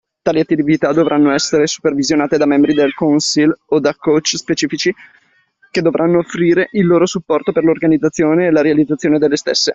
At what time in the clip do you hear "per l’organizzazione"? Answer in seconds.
7.51-8.47